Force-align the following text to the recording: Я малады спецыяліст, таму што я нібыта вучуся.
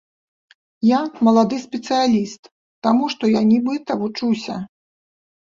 Я 0.87 1.01
малады 1.27 1.59
спецыяліст, 1.65 2.43
таму 2.87 3.03
што 3.15 3.23
я 3.39 3.47
нібыта 3.51 3.91
вучуся. 4.01 4.55